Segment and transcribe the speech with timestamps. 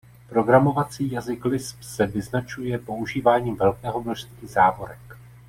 [0.29, 5.17] Programovací jazyk Lisp se vyznačuje používáním velkého množství závorek.